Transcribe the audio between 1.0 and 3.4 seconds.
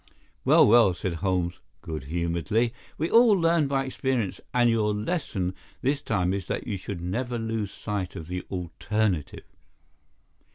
Holmes, good humouredly. "We all